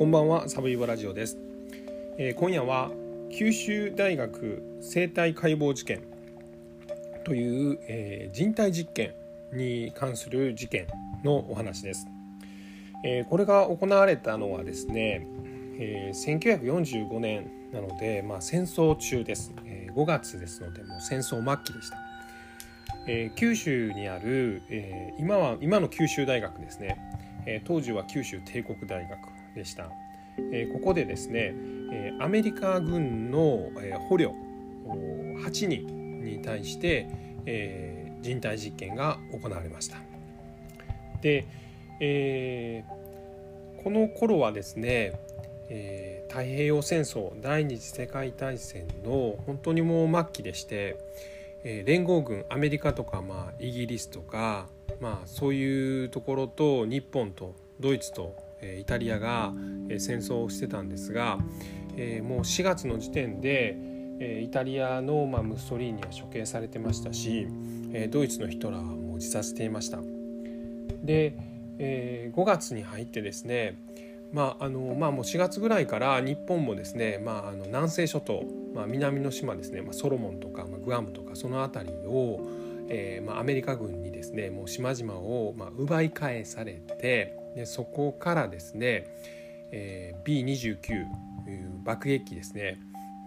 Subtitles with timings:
[0.00, 1.36] こんばんはサブイボラジオです、
[2.16, 2.90] えー、今夜は
[3.30, 6.00] 九州大学生態解剖事件
[7.22, 9.12] という、えー、人体実験
[9.52, 10.86] に関する事件
[11.22, 12.08] のお話です、
[13.04, 15.26] えー、これが行われたのはですね、
[15.78, 21.98] え1945年なので、まあ、戦争中です、え5月ですのでもう戦争末期でした。
[23.06, 26.96] えー、九州にある、えー、今は今の九州大学ですね、
[27.66, 29.39] 当時は九州帝国大学。
[29.54, 29.90] でした、
[30.52, 31.54] えここでですね、
[31.92, 34.34] えアメリカ軍の、え捕虜
[35.44, 37.08] 8人に対して、
[37.46, 39.96] え人体実験が行われました。
[41.20, 41.46] で、
[42.00, 42.84] え
[43.82, 45.12] この頃はですね、
[45.68, 50.96] え太平洋戦争第二次世界大戦の本当にもう末期でして
[51.62, 54.66] えー、連合軍アメリカとか、まあ、イギリスとか、
[55.00, 58.34] まあ、そういうところと日本とドイツと、
[58.78, 59.52] イタリアが、
[59.98, 61.46] 戦争をしてたんですが、もう
[62.40, 63.76] 4月の時点で、
[64.42, 67.46] イタリアの、ムッソリーニは処刑されてましたし、
[68.10, 70.00] ドイツのヒトラーも自殺していました。
[71.02, 71.36] で、
[71.80, 73.78] 5月に入ってですね
[74.32, 82.40] まああのまあ、もう4月ぐらいから日本もですね、まあ、あの南西諸島、まあ、南の島ですね、まあ、ソロモンとか、まあ、グアムとかその辺りを、
[82.88, 89.06] えーまあ、アメリカ軍にですねもう島々を、まあ、奪い返されてでそこからですね、
[89.72, 91.06] えー、B29
[91.84, 92.78] 爆撃機ですね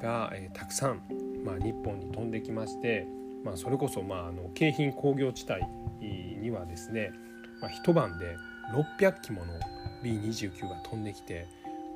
[0.00, 1.02] が、えー、たくさん、
[1.44, 3.06] まあ、日本に飛んできまして、
[3.44, 5.62] まあ、それこそ、まあ、あの京浜工業地帯
[6.40, 7.12] にはですね、
[7.60, 8.36] まあ、一晩で
[9.00, 9.52] 600機もの
[10.02, 11.46] B29 が飛んできて、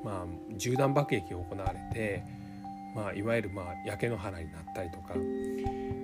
[0.03, 0.25] まあ、
[0.57, 2.23] 銃弾爆撃が行われて、
[2.95, 5.13] まあ、いわゆるまあ焼け野原になったりとか。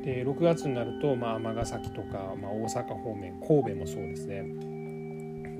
[0.03, 4.44] で6月になるとまあ崎とか、まあ、大阪方面神戸もそうですね。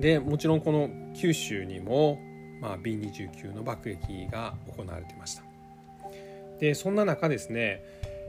[0.00, 2.18] でもちろんこの九州にも、
[2.60, 5.42] まあ、B29 の爆撃が行われていました。
[6.58, 7.84] でそんな中ですね、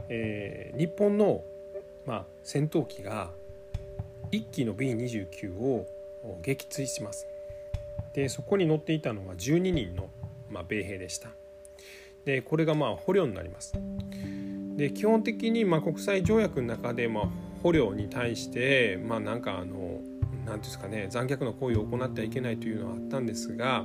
[0.09, 1.43] えー、日本の、
[2.05, 3.31] まあ、戦闘機が
[4.31, 5.87] 1機の B29 を
[6.41, 7.27] 撃墜します。
[8.13, 10.09] でそこに乗っていたのは12人の、
[10.49, 11.29] まあ、米兵でした。
[12.25, 13.73] でこれがまあ捕虜になります。
[14.75, 17.29] で基本的にまあ国際条約の中でまあ
[17.61, 19.99] 捕虜に対してまあなんかあの
[20.45, 23.83] 何ですかね残虐な行為を行ってはいけないというのはあったんですが、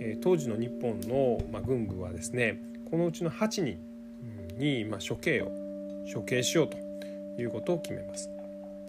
[0.00, 2.60] え、当時の日本の、まあ、軍部はですね
[2.90, 3.78] このうちの8人
[4.58, 5.52] に、まあ、処刑を
[6.12, 6.76] 処刑しようと
[7.40, 8.28] いうことを決めます。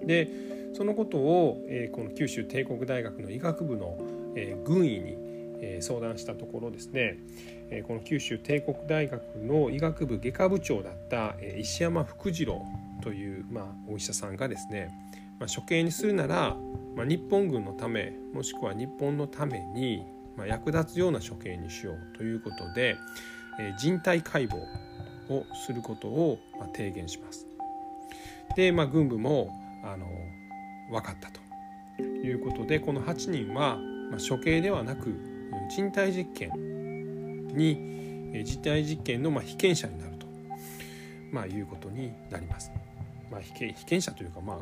[0.06, 0.30] で
[0.74, 3.98] そのことを、え、この九州帝国大学の医学部の
[4.36, 5.18] え軍医に、
[5.64, 7.18] え相談したところですね、
[7.70, 12.66] えこの九州帝国大学の医学部外科部長だった、え石山福次郎
[13.02, 14.90] という、まあ、お医者さんがですね、
[15.42, 16.56] まあ、処刑にするなら、
[16.96, 20.06] まあ、日本軍のためもしくは日本のために、
[20.38, 22.96] まあ、役立つような処刑にしようということで、
[23.60, 24.56] え人体解剖
[25.30, 27.48] をすることを、ま提言します。
[28.56, 29.50] で、まあ、軍部も
[29.84, 30.06] あの
[30.92, 33.80] 分かったということでこの8人は
[34.12, 35.16] まあ、処刑ではなく
[35.70, 40.28] 人体実験に実体実験のま被験者になると、
[41.32, 42.72] ま、いうことになります。
[43.32, 44.58] まあ、被験者というか、まあ、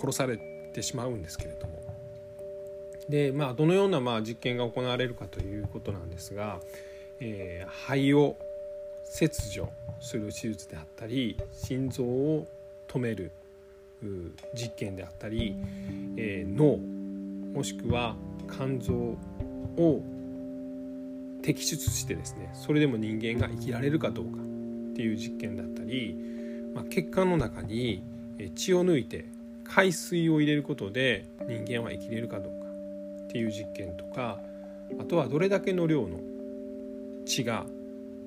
[0.00, 0.38] 殺され
[0.72, 1.80] てしまうんですけれども。
[3.08, 6.60] で、まあ、どのようなまあ実験が行われるかということなんですが、
[7.18, 8.36] えー、肺を
[9.04, 9.68] 切除
[10.00, 12.46] する手術であったり心臓を
[12.88, 13.32] 止める
[14.54, 15.56] 実験であったり、
[16.16, 16.78] えー、脳
[17.52, 18.14] もしくは
[18.48, 20.02] 肝臓を
[21.42, 26.16] 摘出してですねそれでも人間が生きられるかどうかっていう実験だったり、
[26.74, 28.02] まあ、血管の中に
[28.54, 29.26] 血を抜いて
[29.70, 32.68] 海水を入れることで人間は生きれるかどうか
[33.24, 34.40] っていう実験とか
[34.98, 36.18] あとはどれだけの量の
[37.24, 37.64] 血が、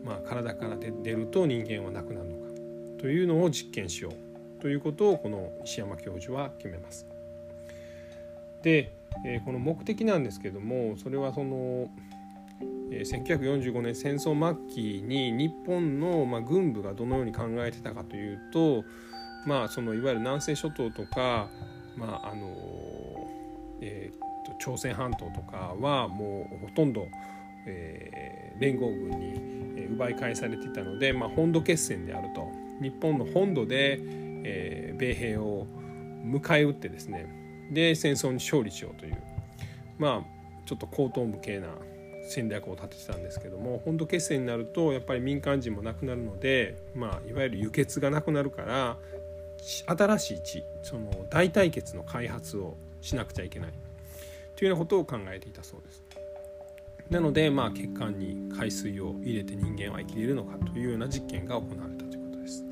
[0.04, 2.54] まあ、体から出ると人間はなくなるのか
[3.00, 7.06] というのを実験しようということをこの石山教授は決めます。
[8.64, 8.92] で
[9.26, 11.90] え、この目的なんですけどもそれはその、
[12.90, 18.84] 1945年戦争末期に日本の、軍部がどのように考えてたかというと、
[19.46, 21.48] まあ、そのいわゆる南西諸島とか、
[21.96, 22.48] まああの
[23.82, 27.08] えー、と朝鮮半島とかはもうほとんど、
[27.68, 32.48] えー、連合軍に奪い返されていたので、まあ、本土決戦であると。
[32.82, 34.00] 日本の本土で、
[34.44, 35.68] えー、米兵を
[36.26, 37.28] 迎え撃ってですね。
[37.72, 39.18] で戦争に勝利しようという。
[39.98, 40.34] まあ
[40.66, 41.68] ちょっと高等無形な
[42.28, 48.98] 戦略を立ててたんですけども本土決戦になるとやっぱり民間人もなくなるので、まあ、いわゆる輸血がなくなるから
[49.64, 53.70] 新しい地その大対決の開発をしなくちゃいけない
[54.56, 56.04] というようなことを考えていたそうです。
[57.10, 62.64] なので、まあ、血管に海水を入れて人間は生きれるのかというような実験が行われたということです。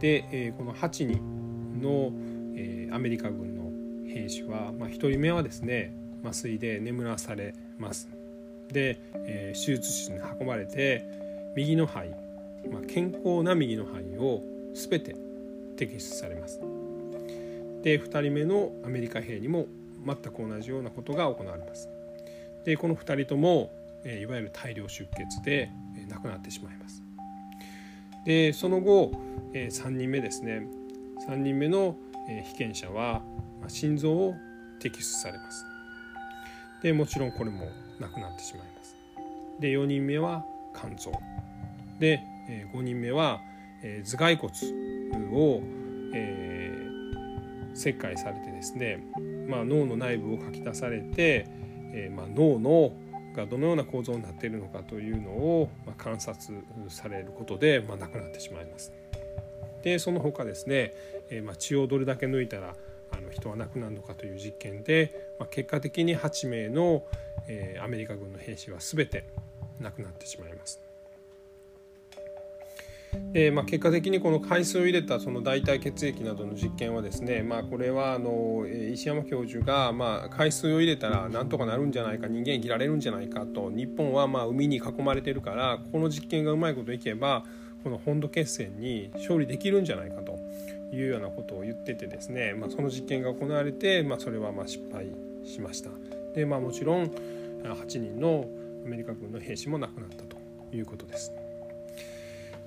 [0.00, 2.12] で、えー、この8人の、
[2.56, 3.64] えー、アメリカ軍の
[4.10, 5.94] 兵士は、まあ、1人目はですね
[6.24, 8.08] 麻酔で眠らされます。
[8.72, 11.04] で、えー、手術室に運ばれて
[11.54, 12.08] 右の肺、
[12.70, 14.42] まあ、健康な右の肺を
[14.74, 15.14] 全て
[15.76, 16.60] 摘出されます。
[17.82, 19.66] で2人目のアメリカ兵にも
[20.06, 21.88] 全く同じようなことが行われます。
[22.64, 23.70] でこの2人とも、
[24.04, 25.70] いわゆる大量出血で、
[26.08, 27.02] 亡くなってしまいます。
[28.24, 29.12] でその後、
[29.52, 30.66] 3人目ですね
[31.28, 31.96] 3人目の、
[32.44, 33.22] 被験者は、
[33.68, 34.34] 心臓を
[34.80, 35.64] 摘出されます。
[36.82, 37.66] でもちろんこれも
[37.98, 38.96] なくなってしまいます。
[39.60, 40.44] で4人目は
[40.74, 41.12] 肝臓
[41.98, 42.20] で、
[42.72, 43.40] 5人目は、
[43.82, 44.52] 頭蓋骨
[45.32, 45.60] を、
[46.14, 49.06] えー、切開されてですね、
[49.48, 51.46] まあ、脳の内部をかき出されて、
[51.92, 52.92] えー、まあ、脳の
[53.34, 56.56] がどのような構造になっているのかというのを、まあ、観察
[56.88, 58.92] されることで、まあ、亡くなってしまいます。
[59.82, 60.94] でその他ですね、
[61.28, 62.74] えー、まあ、血をどれだけ抜いたら
[63.10, 67.04] あの人は亡くなるのかという実験で、まあ、結果的に8名の、
[67.48, 69.26] えー、アメリカ軍の兵士は全て
[69.80, 70.80] 亡くなってしまいます。
[73.34, 87.44] でまあ、結果的にこの海水を入れたその代替血液などの実験はですね、まあ、これはあの石山教授が、まあ、海水を入れたらなんとかなるんじゃないか人間生きられるんじゃないかと日本はまあ海に囲まれてるからこの実験がうまいこといけば
[87.82, 90.38] この本土決戦に勝利できるんじゃないかと
[90.92, 95.08] いうようなことを言っててですね、まあ、その実験が行われて、まあ、それはまあ失敗
[95.44, 95.90] しました。
[96.34, 97.10] でまあ、もちろん
[97.62, 98.46] 8人の
[98.84, 100.36] アメリカ軍の兵士も亡くなったと
[100.72, 101.32] いうことです。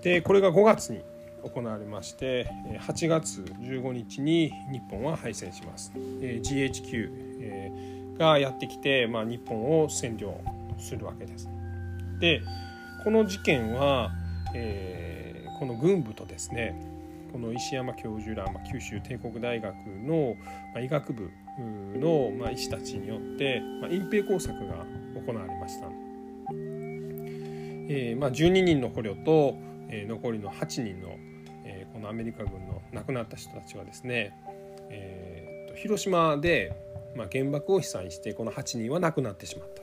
[0.02, 1.02] でこれが5月に
[1.44, 2.50] 行われまして
[2.82, 5.92] 8月15日に日本は敗戦します。
[5.96, 10.40] GHQ がやってきて、まあ、日本を占領
[10.80, 11.50] するわけです。
[12.20, 12.42] で
[13.04, 14.12] この事件は、
[14.54, 16.76] えー、この軍部とですね
[17.32, 20.36] この石山教授ら、まあ、九州帝国大学の、
[20.74, 21.30] まあ、医学部
[22.00, 24.86] の、まあ、医師たちによって、まあ、隠蔽工作が
[25.16, 25.88] 行われました、
[27.90, 29.56] えーまあ、12人の捕虜と
[29.90, 31.18] え、残りの8人の、
[31.66, 34.34] え、このアメリカ軍の亡くなった人たちはですね、
[34.90, 36.74] えーと、広島で、
[37.16, 39.82] ま、原爆を被災してこの8人は亡くなってしまった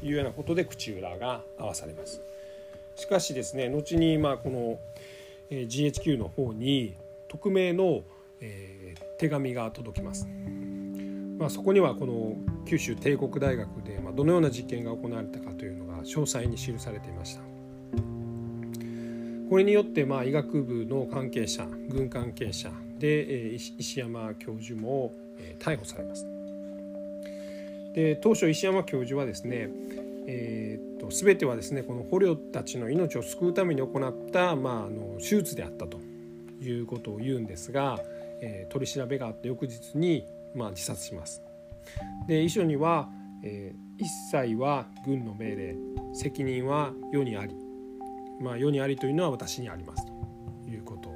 [0.00, 2.20] というようなことで口裏が合わされます。
[2.96, 4.78] しかしですね後にまあこの
[5.50, 6.94] GHQ の方に
[7.28, 8.02] 匿名の、
[8.40, 10.28] え、手紙が届きます。
[11.38, 12.36] まあ、そこにはこの
[12.66, 17.57] 九州帝国大学で、どのような実験が行われたかというのが詳細に記されていました。
[19.48, 25.12] これによってまあ医学部の関係者軍関係者で石山教授も
[25.58, 26.26] 逮捕されます。
[27.94, 29.70] で当初石山教授はですね
[30.30, 35.98] えー、と全てはですねこの捕虜たちの命を救うために行った、まあ、あの手術であったと
[36.60, 37.98] いうことを言うんですが、
[38.42, 41.42] えー、取り調べがあって翌日に、まあ、自殺します。
[42.26, 43.08] で遺書には、
[43.42, 45.76] えー、一切は軍の命令
[46.12, 47.54] 責任は世にあり
[48.40, 50.12] まあ、世にありというのは私にありますと
[50.70, 51.08] いうこと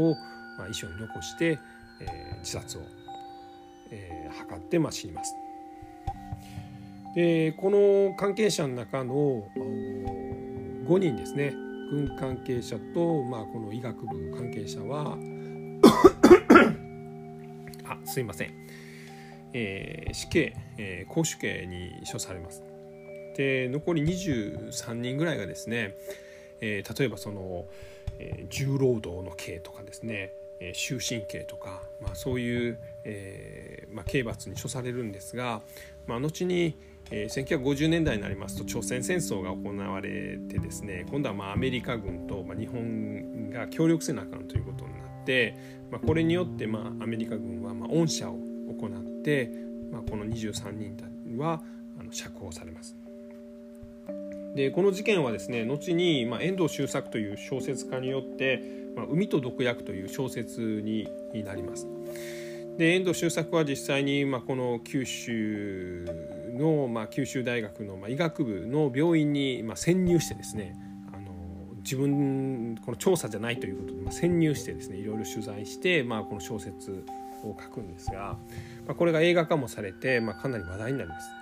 [0.00, 0.14] を、
[0.58, 1.58] まあ、遺書に残して、
[2.00, 2.82] えー、自殺を、
[3.90, 5.34] えー、図って、まあ、死にます。
[7.14, 9.48] でこの関係者の中の
[10.86, 11.54] 5人ですね
[11.90, 15.16] 軍関係者と、まあ、この医学部関係者は
[17.88, 18.52] あすいません、
[19.52, 22.62] えー、死刑、えー、公主刑に処されます。
[23.36, 25.94] で残り23人ぐらいがですね
[26.60, 27.66] えー、例えばその、
[28.18, 30.32] えー、重労働の刑とかですね、
[30.74, 35.62] 終身刑とか、まあ、そういう、えーまあ、刑罰に処されるんですが、
[36.06, 36.74] まあ、後に、
[37.10, 45.56] えー、1950年代になりますと朝鮮戦争が行われてですね今度はまあアメリカ軍と、まあ、日本が協力せなあかんということになって、
[45.90, 49.50] まあ、これによって、まあ、アメリカ軍は、まあ、恩赦を行って、
[49.92, 50.96] まあ、この23人
[51.38, 51.62] は
[52.00, 52.97] あの釈放されます。
[54.58, 58.60] でこの事件はですね後に、まあ、遠藤周作という小説家によって
[58.96, 61.08] 「まあ、海と毒薬」という小説に
[61.44, 61.86] なります。
[62.76, 66.04] で遠藤周作は実際に、まあ、この九州
[66.54, 70.76] の、まあ、九州大学の、まあ、医学部の病院に、まあ、潜入してですね
[71.12, 77.04] あの自分この調査じゃないということで、まあ、潜入してですねいろいろ取材して、まあ、この小説
[77.44, 78.36] を書くんですが、
[78.86, 81.37] まあ、これが映画化もされて、まあ、かなり話題になります。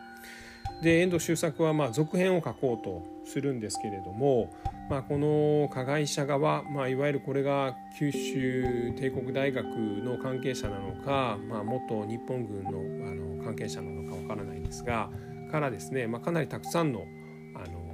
[0.83, 4.53] で遠藤周作はまあ続編を書こうとするんですけれども、
[4.91, 12.71] まあ、この加害者側、まあ、いわゆるこれが九州帝国大学の関係者なのか、まあ、元日本軍の
[13.11, 15.11] あの関係者なのかわからないんですが
[15.51, 17.07] からですね、まあ、かなりたくさんの、
[17.55, 17.87] あの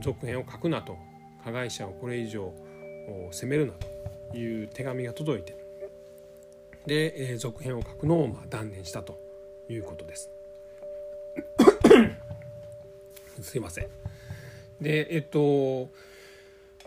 [0.00, 0.96] 続編を書くなと
[1.44, 2.52] 加害者をこれ以上
[3.30, 3.72] 責めるな
[4.30, 5.56] という手紙が届いて
[6.86, 9.18] で、えー、続編を書くのをまあ断念したと
[9.68, 10.30] いうことです。
[13.42, 13.86] すいません。
[14.80, 15.90] でえっと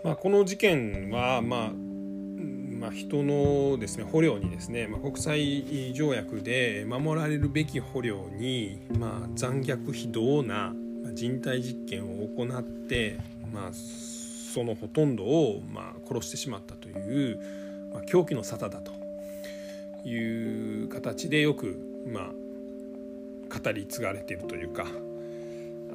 [0.04, 10.74] まあ、この事件は、まあまあ、人のですね捕虜にですね、まあ、国際条約で守られるべき捕虜に、まあ、残虐非道な
[11.14, 13.18] 人体実験を行って、
[13.52, 17.40] まあ、そのほとんどを、まあ、殺してしまったという、
[17.92, 18.92] まあ、狂気の沙汰だと
[20.08, 24.86] いう形でよく、まあ、語り継がれているというか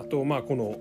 [0.01, 0.77] あとまあこの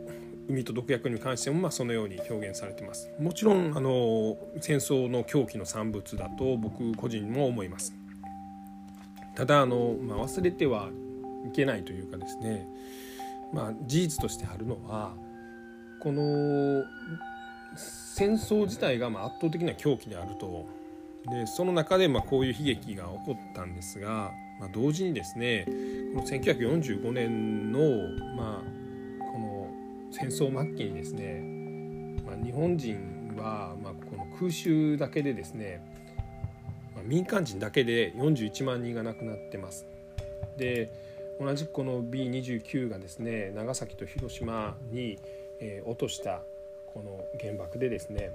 [0.49, 3.09] 海と毒薬に関してもまあそのように表現されてます。
[3.19, 7.93] もちろんあの戦争の狂気の産物だと僕個人も思います。
[9.35, 10.89] ただあの、まあ、忘れては
[11.47, 12.67] いけないというかですね、
[13.53, 15.13] まあ、事実としてあるのは
[16.01, 16.83] この
[17.75, 20.65] 戦争自体がまあ圧倒的な狂気であると。
[21.29, 25.65] でその中でまあこういう悲劇が起こったんですが、まあ、同時にですね
[26.15, 27.79] この1945年の
[28.35, 28.78] まあ
[30.11, 31.41] 戦争末期にですね、
[32.25, 35.81] まあ、日本人は、まあ、この空襲だけでですね、
[36.95, 39.85] まあ、民間人だけで41万人が亡くなってます。
[40.57, 40.91] で
[41.39, 45.17] 同じくこの B29 がですね長崎と広島に、
[45.61, 46.41] えー、落とした
[46.93, 48.31] この原爆でですね、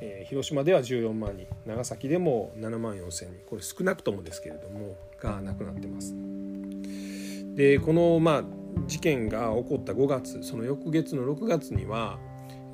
[0.00, 6.14] えー、広島では14万人長崎でも7万4千人これ少なくともですけれどもが亡くなってます。
[7.54, 8.44] でこのまあ
[8.86, 12.18] 事件が起こった5月その翌月の6月には、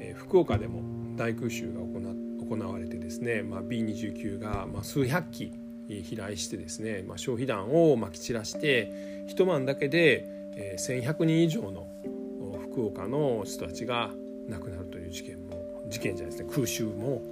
[0.01, 0.83] えー、福岡でも
[1.17, 5.53] 大空襲が行われてですね、まあ、B29 が、まあ、数百機
[5.89, 10.25] 飛来してですね、まあ、消費弾をまき散らして一晩だけで、
[10.57, 11.87] えー、1100人以上の
[12.63, 14.11] 福岡の人たちが
[14.49, 17.23] 亡くなるという事件も事件じゃないですね空襲も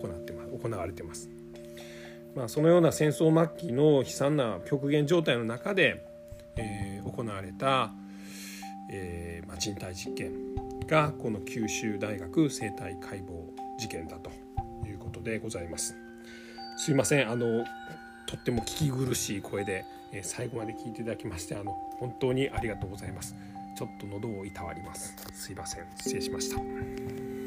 [0.00, 1.30] 行ってま行われてます。
[2.34, 6.07] まあ、そのような戦争末期の悲惨な極限状態の中で、
[6.58, 7.92] えー、行われた、
[8.90, 10.32] えーまあ、人体実験
[10.86, 13.24] がこの九州大学生体解剖
[13.78, 14.30] 事件だと
[14.86, 15.96] いうことでございます。
[16.76, 17.64] すいませんあの
[18.26, 23.34] とっても聞き苦しい声で、えー、最後まで聞いていただきましてあの本当にありがとうございます。
[23.76, 25.14] ちょっと喉をいたわります。
[25.32, 27.37] すいません失礼しました。